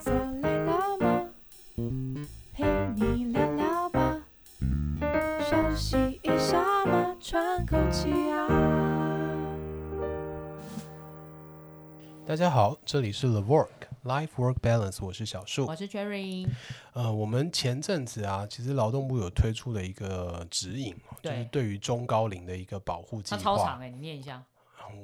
[0.00, 1.26] 坐累了吗？
[2.52, 4.22] 陪你聊聊吧，
[5.48, 8.46] 休息一下嘛，喘口气啊。
[12.26, 13.68] 大家好，这里是 The Work
[14.04, 16.46] Life Work Balance，我是小树，我是 Cherry。
[16.92, 23.40] 呃，我们前阵子啊，其实劳动部有推出了一个指引，就是对于中高龄的一个保护计划。
[23.40, 24.40] 超长哎、欸，你念一下。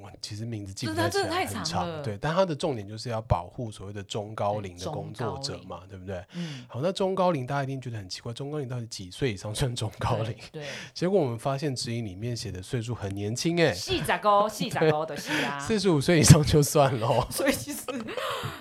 [0.01, 6.23] 我其实名字记不太起来，很长，对，但它的重点就是要保护所谓的中高龄的工作者嘛，对，不对？
[6.33, 6.65] 嗯。
[6.67, 10.35] 好，那中高龄大家一定觉得很奇怪，中高龄到底几岁以上算中高龄？
[10.51, 10.65] 对。
[10.93, 17.25] 结果我们发现指引里面写的岁数很年轻哎，四十高，四十高的是啊，四十五岁以上就算喽。
[17.31, 17.81] 所以其实，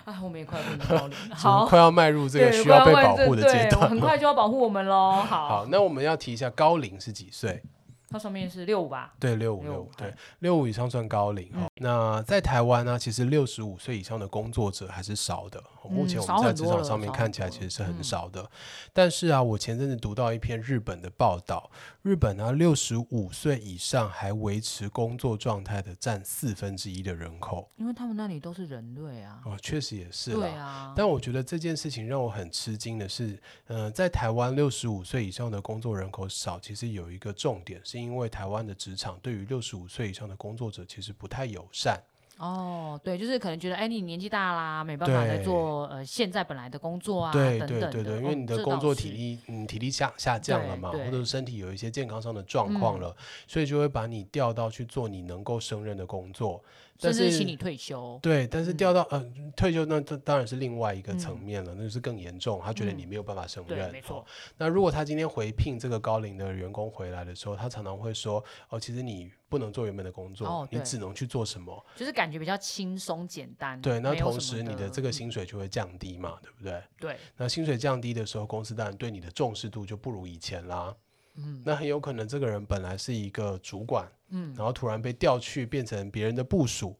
[0.05, 5.13] 啊，我们也快变高龄， 好，快要迈入这个需要被保护的阶段，很快就要保护我们喽。
[5.13, 7.63] 好，好，那我们要提一下高龄是几岁？
[8.09, 9.15] 它上面是六五吧？
[9.19, 11.65] 对，六五六五，对，六五以上算高龄哈。
[11.65, 15.63] 嗯、那在台湾呢，其实六十五岁以上的工作者还是少的。
[15.89, 18.49] 目前我们在职场上面看起来其实是很少的，
[18.93, 21.71] 但是啊，我前阵子读到一篇日本的报道，
[22.03, 29.41] 日本呢六十五岁以上还维持工作状态的占四分之一的人口，因为他们那里都是人类啊。
[29.45, 30.39] 哦，确实也是啦。
[30.41, 30.93] 对啊。
[30.97, 42.01] 但我觉得这件事情让我很吃惊的是，嗯、呃，在台湾六十五岁以上的工作人口少，其实有一个重点，是因为台湾的职场对于六十五岁以上的工作者其实不太友善。
[42.39, 47.59] 哦，对，就是可能觉得，哎，你年纪大啦，没办法再做呃现在本来的工作啊，对。
[47.61, 56.63] 对对对，因为你的工作体力，嗯，体力下下降了嘛，或者是身体有一些健康上的状况了，嗯、所以就会把你调到去做你能够胜任的工作。
[57.01, 62.61] 但是请你退休，对，但是调到、嗯、呃退休，那这当然是另外一个层面了，嗯、那就是更严重。
[62.65, 64.25] 他觉得你没有办法胜任，没错。
[64.57, 71.85] 那如果他今天回聘这个高龄的员工回来的时候，他常常会说：“哦，其实你不能做原本的工作，哦、你只能去做什么？
[71.95, 76.83] 就是感觉比较轻松简单。”对，那同时你的这个薪水就会降低嘛，嗯、对不对？
[76.99, 77.17] 对。
[77.37, 80.95] 那薪水降低的时候，公司当然对你的重视度就不如以前啦。
[81.37, 81.63] 嗯。
[81.65, 84.07] 那很有可能这个人本来是一个主管。
[84.31, 86.97] 嗯，然后突然被调去变成别人的部署，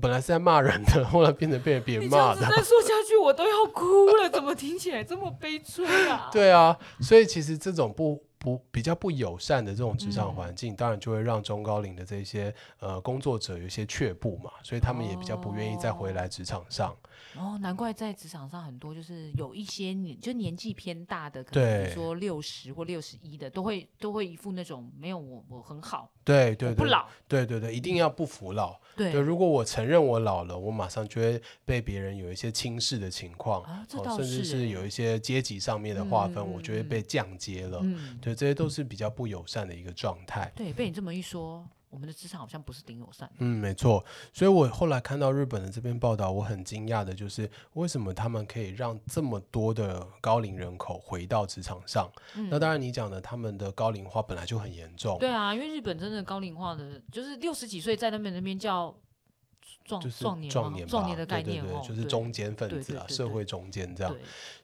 [0.00, 2.40] 本来是在骂人的，后来变成被别人骂的。
[2.40, 6.30] 再说下去我都要哭了，怎么听起来这么悲催啊？
[6.32, 16.96] 对啊，所以其实这种不不比较不友善的这种职场环境，嗯、当然就会让中高龄的这些呃工作者有一些却步嘛，所以他们也比较不愿意再回来职场上。
[17.36, 26.10] 哦，难怪在职场上很多就是有一些年就年纪偏大的，可能比如说六十或六十一的，都会都会一副那种没有我我很好。
[26.24, 28.78] 对对对，不老，对对对，一定要不服老。
[28.96, 37.82] 对，如果我承认我老了，我马上就会被别人有一些轻视的情况，甚至是有一些阶级上面的划分，我就会被降阶了。
[38.20, 40.52] 对，这些都是比较不友善的一个状态。
[40.54, 41.66] 对，被你这么一说。
[41.90, 43.34] 我们的职场好像不是挺友善的。
[43.38, 44.04] 嗯，没错。
[44.32, 52.08] 所以我后来看到日本的这篇报道，我很惊讶的就是，为什么他们可以让这么多的高龄人口回到职场上？
[52.36, 55.18] 嗯、那当然，你讲的他们的高龄化本来就很严重。
[55.18, 58.94] 对啊，因为日本真的高龄化的，就是六十几岁在那边那边叫。
[59.98, 64.14] 就是壮年，壮年，壮年的概念，对对对，就是中间分子啊，社会中间这样，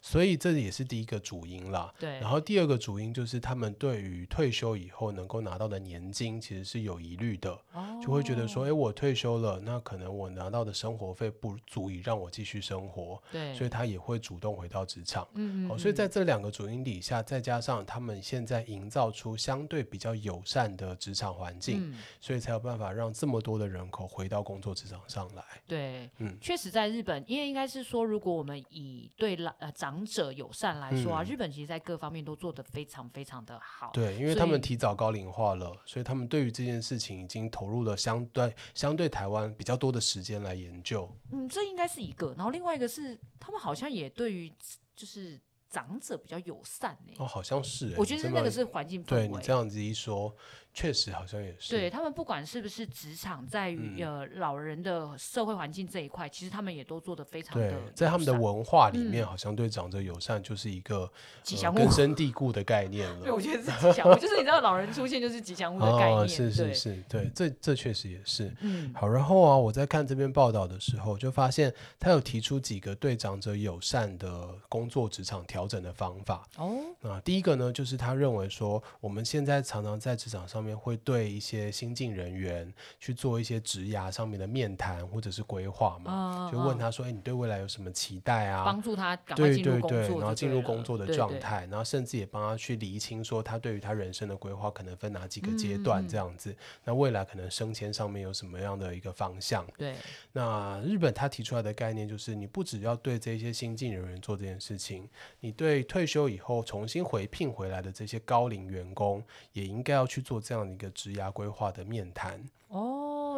[0.02, 1.92] 所以这也是第一个主因啦。
[1.98, 7.58] 对，然后第二个主因就是他们对于退休以后能够拿到的年金其实是有疑虑的，
[8.02, 15.26] 就会觉得说，哎，我退休了，那可能我拿到的生活费不足以让我继续生活，对，所以他也会主动回到职场。
[15.34, 25.15] 嗯嗯，所以在这两个主因底下，再加上他们现在营造出相对比较友善的职场环境，所以才有办法让这么多的人口回到工作职场上。
[25.16, 33.90] 上来，对，嗯，确实，在日本，因为应该是说，如果我们以对老呃长者友善来说啊，嗯、日本其实在各方面都做得非常非常的好。
[33.94, 41.10] 对，因为他们提早高龄化了，所以，所以他们对于这件事情已经投入了相对相对台湾比较多的时间来研究。
[41.32, 44.52] 嗯，这应该是一个，然后另外一个是，他们好像也对于
[44.94, 45.40] 就是。
[45.68, 47.12] 长者比较友善呢？
[47.18, 47.92] 哦，好像是。
[47.98, 49.26] 我觉得那个是环境氛围。
[49.26, 50.34] 对你这样子一说，
[50.76, 51.74] 确实好像也是。
[51.74, 57.74] 对他们，不管是不是职场，在于呃老人的社会环境这一块，其实他们也都做得非常的。
[57.94, 61.10] 在他们的文化里面，好像对长者友善就是一个
[61.42, 63.22] 吉祥物、根深蒂固的概念了。
[63.22, 66.28] 对，我觉得是吉祥物，就是你知道，老人出现就是吉祥物的概念。
[66.28, 68.54] 是是是，对，这这确实也是。
[68.60, 69.08] 嗯，好。
[69.08, 76.46] 然后啊，我在看这篇报道的时候，就发现他有提出几个对长者友善的工作职场调整的方法。
[76.58, 88.64] 哦，那第一个呢，就是他认为说，我们现在常常在职场上面会对一些新进人员去做一些职涯上面的面谈或者是规划嘛，就问他说，哎，你对未来有什么期待啊？
[88.64, 96.54] 帮助他赶快进入工作，对对对，然后进入工作的状态，然后甚至也帮他去厘清说，他对于他人生的规划可能分哪几个阶段这样子。
[96.84, 99.66] 那未来可能升迁上面有什么样的一个方向？
[99.76, 99.94] 对，
[100.32, 105.08] 那日本他提出来的概念就是，你不只要对这些新进人员做这件事情，
[105.40, 109.22] 你对退休以后重新回聘回来的这些高龄员工，
[109.52, 112.40] 也应该要去做这样的一个职涯规划的面谈。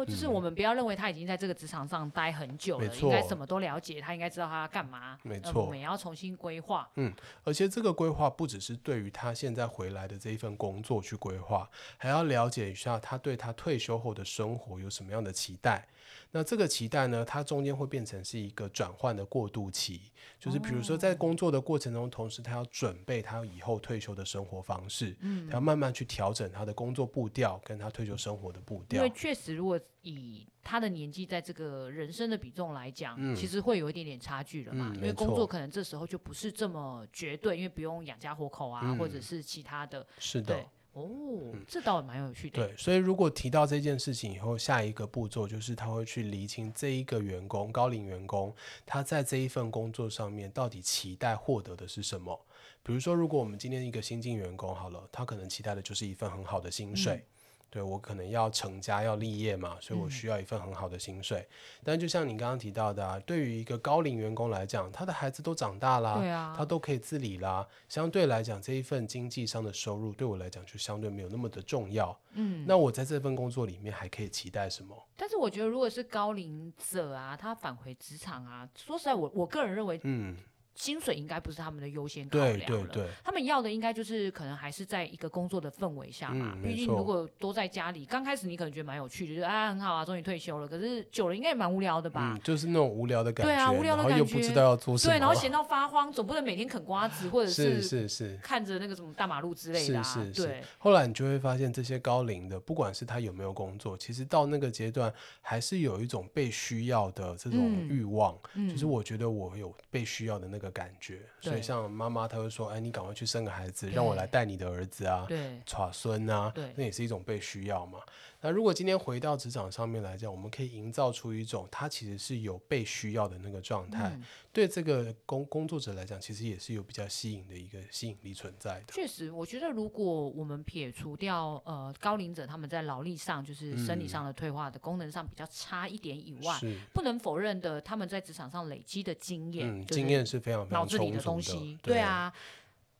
[0.05, 5.17] 就是我们不要认为他已经在这个职场上待很久了，嗯、应该什么都了解，他应该知道他要干嘛。
[5.23, 6.89] 没错，呃、我们也要重新规划。
[6.95, 7.13] 嗯，
[7.43, 15.87] 而且这个规划不只是对于他现在回来的这一份工作去规划，还要了解一下他对他退休后的生活有什么样的期待。
[16.31, 20.01] 那这个期待呢，它中间会变成是一个转换的过渡期，
[20.39, 29.03] 就是比如说在工作的过程中，同时他要准备他以后退休的生活方式，嗯，他要慢慢去调整他的工作步调跟他退休生活的步调。
[29.03, 34.91] 因为确实，如果以他的年纪在这个人生的比重来讲，嗯，其实会有一点点差距了嘛。
[34.93, 40.05] 嗯，因为工作可能这时候就不是这么绝对，因为不用养家活口啊，嗯，或者是其他的。
[40.17, 40.65] 是的。
[40.93, 42.67] 哦，这倒蛮有趣的。
[42.67, 48.53] 对，所以如果提到这件事情以后，下一个步骤就是他会去厘清这一个员工，高龄员工，
[48.87, 52.37] 他在这一份工作上面到底期待获得的是什么？
[52.81, 57.15] 比如说，如果我们今天一个新进员工好了，他可能期待的就是一份很好的薪水。
[57.15, 57.25] 嗯
[57.69, 61.39] 对，我可能要成家要立业嘛，所以我需要一份很好的薪水。
[61.39, 67.67] 嗯、但就像你刚刚提到的、啊，对于一个高龄员工来讲，他的孩子都长大啦，他都可以自理啦。
[67.87, 72.17] 相对来讲，这一份经济上的收入对我来讲就相对没有那么的重要。
[72.33, 74.95] 嗯，那我在这份工作里面还可以期待什么？
[75.15, 80.35] 但是我觉得，如果是高龄者啊，他返回职场啊，说实在我，我我个人认为，嗯。
[80.75, 86.55] 薪水应该不是他们的优先考量了，对对对，他们要的应该就是可能还是在一个工作的氛围下嘛。
[86.63, 90.67] 毕、嗯、竟如果都在家里，刚开始你可能觉得蛮有趣的，就是啊很好啊，终于退休了。
[90.67, 92.33] 可是久了应该也蛮无聊的吧？
[92.35, 93.51] 嗯，就是那种无聊的感觉。
[93.51, 95.13] 对啊，无聊的感觉，又不知道要做什么。
[95.13, 100.03] 对，然后闲到发慌，总不能每天啃瓜子或者是是是看着那个什么大马路之类的、啊。
[100.03, 100.47] 是是是。
[100.47, 100.63] 对。
[100.77, 108.37] 后来你就会发现，这些高龄的，不管是他有没有工作，其实到那个阶段还是有一种被需要的这种欲望。
[108.53, 108.69] 嗯。
[108.69, 111.19] 就是我觉得我有被需要的那个感觉。
[111.41, 117.99] 所以像妈妈，她会说：“哎，你赶快去生个孩子，让我来带你的儿子啊，对，耍孙啊，对，那也是一种被需要嘛。”
[118.41, 128.93] 那如果今天回到职场上面来讲，我们可以营造出一种他其实是有被需要的那个状态，嗯、对这个工工作者来讲，其实也是有比较吸引的一个吸引力存在的。
[128.93, 142.33] 确实，我觉得如果我们撇除掉呃高龄者他们在劳力上就是生理上的退化的功能上比较差一点以外，嗯、不能否认的他们在职场上累积的经验，嗯，经验是非常非常充足的东西，对啊。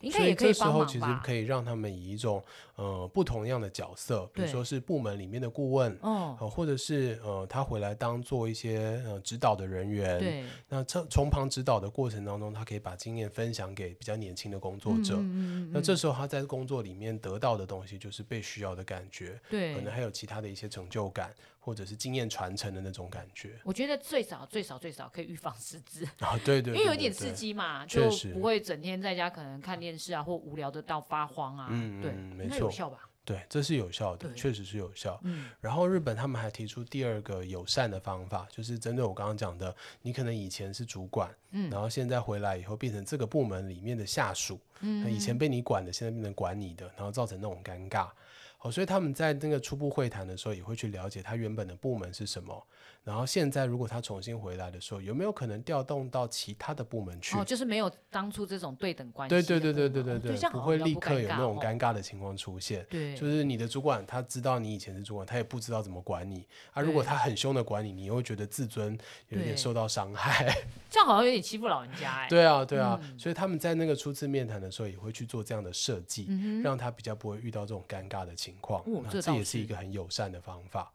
[0.01, 2.43] 应该所以这时候其实可以让他们以一种
[2.75, 21.33] 呃不同样的角色，比如说是部门里面的顾问，哦、呃，或者是呃他回来当做一些呃指导的人员，对，那从从旁指导的过程当中，他可以把经验分享给比较年轻的工作者，嗯嗯嗯嗯，那这时候他在工作里面得到的东西就是被需要的感觉，对，可能还有其他的一些成就感。
[21.69, 33.07] 或者是经验传承的那种感觉，我觉得最少最少最少可以预防失智啊，对对，对，对，对，因为有一点刺激嘛，就不会整天在家可能看电视啊，或无聊的到发慌啊，嗯，对，没错，有效吧？
[33.23, 35.19] 对，这是有效的，确实是有效。
[35.23, 48.09] 嗯，然后日本他们还提出第二个友善的方法，就是针对我刚刚讲的，你可能以前是主管，嗯，然后现在回来以后变成这个部门里面的下属，嗯，以前被你管的，现在变成管你的，然后造成那种尴尬。
[48.59, 52.67] 哦，所以他们在那个初步会谈的时候，也会去了解他原本的部门是什么。
[53.03, 57.35] 然后现在如果他重新回来的时候，有没有可能调动到其他的部门去？
[57.37, 59.29] 哦，就是没有当初这种对等关系。
[59.29, 62.85] 对对对对对对对，哦、不会立刻有那种尴尬的情况出现。
[62.89, 66.45] 对，就是你的主管他知道你以前是主管，他也不知道怎么管你。
[66.73, 68.95] 啊，如果他很凶的管你，你又会觉得自尊
[69.29, 70.45] 有点受到伤害。
[70.89, 72.27] 这样好像有点欺负老人家哎。
[72.29, 78.81] 对啊对啊，嗯、所以他们在那个初次面谈的时候，也会去做这样的设计，嗯、让他比较不会遇到这种尴尬的情况。
[78.81, 80.91] 哦、这，这也是一个很友善的方法。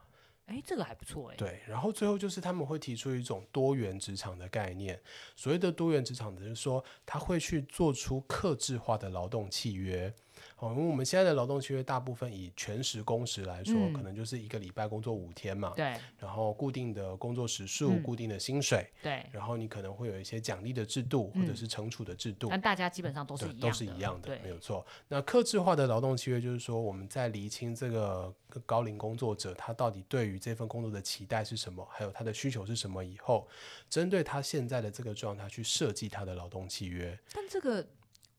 [0.46, 1.36] 哎，这个还不错哎。
[1.36, 5.00] 对，然后最后就是他们会提出一种多元职场的概念。
[5.34, 10.14] 所谓的多元职场，就是说他会去做出克制化的劳动契约。
[10.58, 15.72] 哦，因为我们现在的劳动契约大部分以全时工时来说，嗯、可能就是一个礼拜工作五天嘛。
[15.76, 15.94] 对。
[16.18, 18.88] 然后固定的工作时数、嗯，固定的薪水。
[19.02, 19.26] 对。
[19.32, 22.48] 然后你可能会有一些奖励的制度，或者是惩处的制度。
[22.48, 23.60] 嗯、但大家基本上都是一样的。
[23.60, 24.86] 都是一样的，没有错。
[25.08, 28.32] 那克制化的劳动契约就是说，我们在厘清这个
[28.64, 33.48] 高龄工作者他到底对于这份工作的期待是什么，还有他的需求是什么以后，
[33.90, 37.18] 针对他现在的这个状态去设计他的劳动契约。
[37.32, 37.84] 但这个。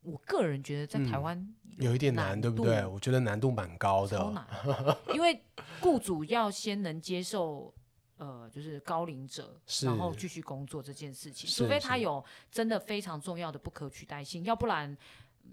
[0.05, 1.37] 我个人觉得在台湾
[1.77, 2.85] 有，有一点难，对不对？
[2.85, 4.45] 我觉得难度蛮高的，超难，
[5.13, 5.41] 因为
[5.81, 7.73] 雇主要先能接受，
[8.17, 14.95] 呃，就是高龄者，然后继续工作这件事情，除非他有真的非常重要的不可取代性，要不然。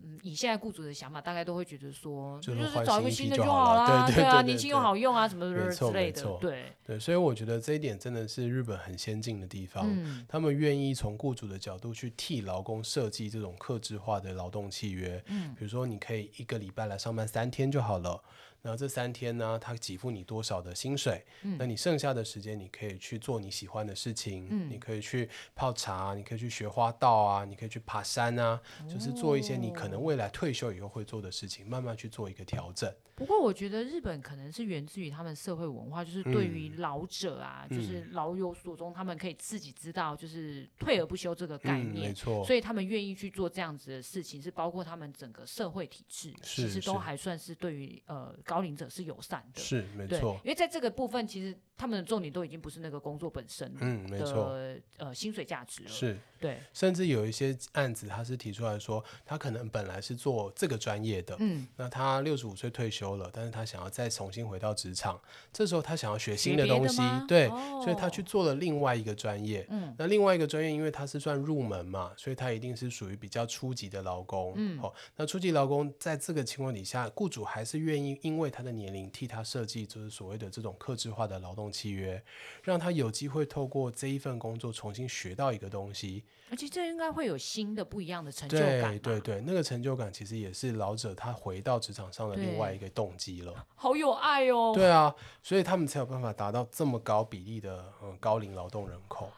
[0.04, 6.72] 嗯，以现在雇主的想法，大概都会觉得说，就是找一个新的就好啦，对， 啊，年轻又好用啊，什么之类的，对。
[6.84, 18.20] 对，所以我觉得这一点真的是日本很先进的地方，嗯、他们愿意从雇主的角度去替劳工设计这种克制化的劳动契约，嗯，比如说你可以一个礼拜来上班三天就好了。
[18.62, 21.24] 然后这三天呢，他给付你多少的薪水？
[21.42, 24.46] 嗯，那你剩下的时间，你可以去做你喜欢的事情。
[24.50, 32.92] 嗯，你可以去泡茶，你可以去学花道啊，你可以去爬山啊，哦，就是做一些你可能未来退休以后会做的事情，慢慢去做一个调整。
[33.14, 42.44] 不过我觉得日本可能是源自于他们社会文化，就是对于老者啊，嗯、就是老有所终，他们可以自己知道，就是退而不休这个概念，嗯、没错。
[42.44, 50.38] 所以他们愿意去做这样子的事情，是包括他们整个社会体制，其实都还算是对于呃高龄者是友善的，是没错。
[50.44, 54.54] 因为在这个部分，其实他们的重点都已经不是那个工作本身，嗯，没错，
[54.98, 56.18] 呃，薪水价值了，是。
[56.38, 65.20] 对，甚至有一些案子，他是提出来说，他可能本来是做这个专业的，嗯，那他六十五岁退休了，但是他想要再重新回到职场，
[65.52, 82.22] 这时候他想要学新的东西，对，哦，所以他去做了另外一个专业，嗯，那另外一个专业，因为他是算入门嘛，所以他一定是属于比较初级的劳工，嗯，好，那初级劳工在这个情况底下，雇主还是愿意因为他的年龄替他设计，就是所谓的这种克制化的劳动契约，
[82.62, 86.24] 让他有机会透过这一份工作重新学到一个东西。
[86.50, 88.98] 而且这应该会有新的、不一样的成就感。
[88.98, 93.66] 对对对，那个成就感其实也是老者他回到职场上的另外一个动机了。
[93.74, 94.72] 好有爱哦。
[94.74, 99.30] 对啊，所以他们才有办法达到这么高比例的嗯高龄劳动人口。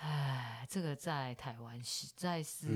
[0.00, 2.66] 唉，这个在台湾实在是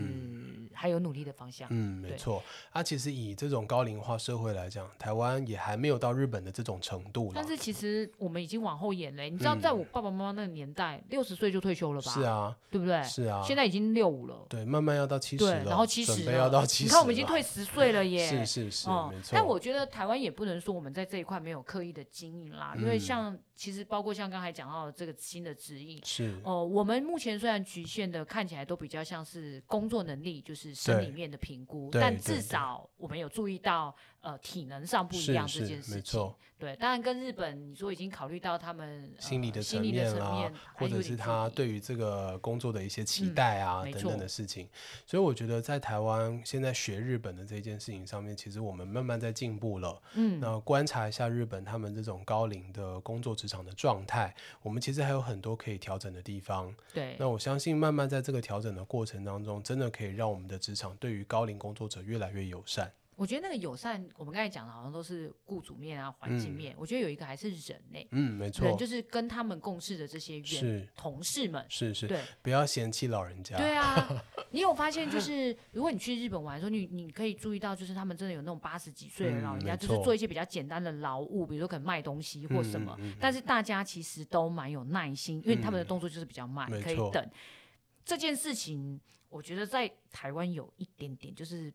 [0.75, 1.69] 还有努力的方向。
[1.71, 2.43] 嗯，没错。
[2.71, 7.33] 啊，其实以这种高龄化社会来讲，台湾也还没有到日本的这种程度。
[7.35, 9.23] 但是其实我们已经往后延了。
[9.25, 12.12] 你知道，在我爸爸妈妈那个年代，六十岁就退休了吧？
[12.12, 13.02] 是啊，对不对？
[13.02, 13.43] 是啊。
[13.45, 14.47] 现在已经六五了。
[14.49, 15.64] 对，慢慢要到七十了。
[15.64, 16.85] 然后七十，要到七十。
[16.85, 18.26] 你看，我们已经退十岁了耶。
[18.29, 19.31] 是是是，没错。
[19.33, 23.38] 但我觉得台湾也不能说我们在这一块没有刻意的经营啦，因为像。
[23.54, 33.94] 其实包括像刚才讲到的这个新的指引，是哦、呃，我们目前虽然局限的看起来都比较像是工作能力，就是生理面的评估，但至少我们有注意到。
[34.23, 44.69] 呃，体能上不一样这件事情，对，当然跟日本你说已经考虑到他们心理的层面啦，或者是他对于这个工作的一些期待啊等等的事情，
[45.05, 50.00] 所以我觉得在台湾现在学日本的这件事情上面，其实我们慢慢在进步了。
[50.14, 56.73] 嗯，那观察一下日本他们这种高龄的工作职场的状态，我们其实还有很多可以调整的地方。
[56.95, 62.88] 对，那我相信慢慢在这个调整的过程当中，真的可以让我们的职场对于高龄工作者越来越友善。
[63.23, 66.75] 我觉得那个友善，我们刚才讲的好像都是雇主面啊、环境面。
[66.75, 68.09] 嗯、我觉得有一个还是人呢、欸。
[68.11, 68.67] 嗯，没错。
[68.67, 71.64] 人就是跟他们共事的这些员同事们。
[71.69, 72.09] 是是。
[72.09, 73.57] 对，不要嫌弃老人家。
[73.57, 74.09] 对啊，
[74.50, 82.99] 你有发现就是，如果你去日本玩的时候，你你可以注意到，就是他们真的有那种八十几岁的老人家，嗯、就是做一些比较简单的劳务，比如说可能卖东西或什么。
[83.21, 87.25] 但是大家其实都蛮有耐心，因为他们的动作就是比较慢，嗯、可以等。
[88.05, 89.00] 这件事情，
[89.32, 91.72] 我觉得在台湾有一点点就是。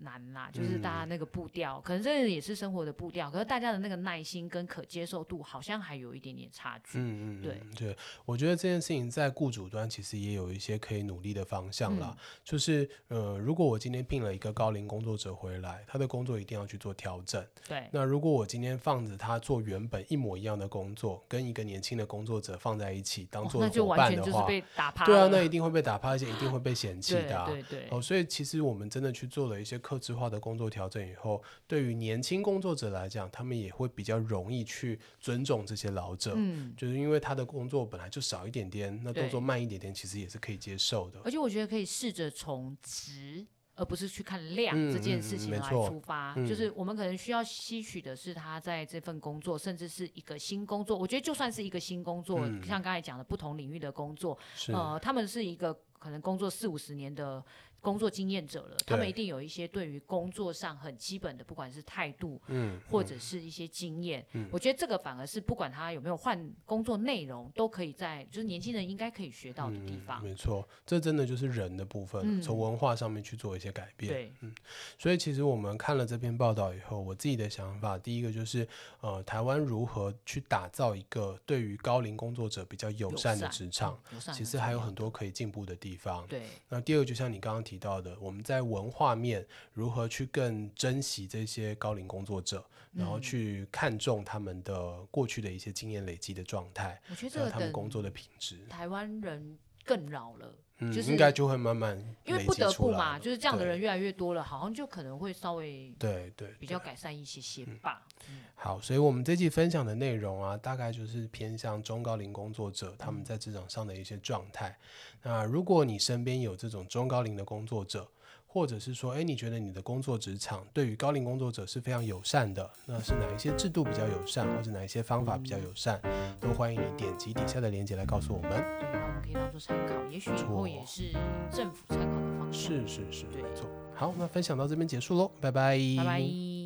[0.00, 6.98] 难啦，就是大家那个步调，嗯、可能这也是生活的步调，可是大家的那个耐心跟可接受度好像还有一点点差距。
[6.98, 12.14] 嗯嗯，对对，我觉得这件事情在雇主端其实也有一些可以努力的方向啦。
[12.16, 17.44] 嗯、就是呃，如果我今天聘了一个高龄工作者回来，他的工作一定要去做调整。
[17.66, 17.88] 对。
[17.90, 25.06] 那如果我今天放着他做原本一模一样的工作，跟一个年轻的工作者放在一起当做伙伴的话，哦、那就完全就是被打趴。
[25.06, 27.46] 对啊，那一定会被打趴，而且一定会被 嫌弃的、啊。
[27.46, 27.88] 对对对。
[27.90, 29.78] 哦，所以其实我们真的去做了一些。
[29.88, 36.34] 克制化的工作调整以后，对于年轻工作者来讲，他们也会比较容易去尊重这些老者。
[36.36, 41.20] 嗯，就是因为他的工作本来就少一点点，那动作慢一点点，其实也是可以接受的。
[41.24, 43.46] 而且我觉得可以试着从质，
[43.78, 46.32] 而不是去看量这件事情来出发。
[46.32, 50.98] 嗯嗯嗯、就是我们可能需要吸取的是他在这份工作，甚至是一个新工作。
[50.98, 54.36] 我觉得就算是一个新工作，嗯、像刚才讲的不同领域的工作，
[54.72, 57.42] 呃，他们是一个可能工作四五十年的。
[57.80, 70.20] 工作经验者了，他们一定有一些对于工作上很基本的，不管是态度，嗯，或者是一些经验，嗯，我觉得这个反而是不管他有没有换工作内容，都可以在就是年轻人应该可以学到的地方。
[70.22, 74.12] 没错，这真的就是人的部分，从文化上面去做一些改变。
[74.12, 74.52] 对，嗯，
[74.98, 78.66] 所以其实我们看了这篇报道以后，我自己的想法，第一个就是
[79.00, 83.96] 呃，台湾如何去打造一个对于高龄工作者比较友善的职场，
[84.34, 86.26] 其实还有很多可以进步的地方。
[86.26, 87.67] 对，那第二个就像你刚刚。
[87.68, 100.54] 提到的，我们在文化面如何去更珍惜这些高龄工作者，然后去看重他们的过去的一些经验累积的状态，我觉得他们工作的品质，台湾人更老了。
[100.80, 108.06] 嗯，就是应该就会慢慢，因为不得不嘛，就是这样的人越来越多了，好像就可能会稍微对对比较改善一些些吧。
[108.54, 114.78] 好，所以我们这期分享的内容啊，大概就是偏向中高龄工作者他们在职场上的一些状态。
[115.22, 118.08] 那如果你身边有这种中高龄的工作者，
[118.50, 126.00] 或者是说，哎，你觉得你的工作职场对于高龄工作者是非常友善的，那是哪一些制度比较友善，或者哪一些方法比较友善，
[126.40, 128.50] 都欢迎你点击底下的链接来告诉我们。
[128.80, 131.12] 对，然后我们可以当做参考，也许以后也是
[131.52, 132.86] 政府参考的方式。
[132.88, 133.68] 是是是，没错。
[133.94, 135.78] 好，那分享到这边结束喽，拜拜。
[135.98, 136.57] 拜拜。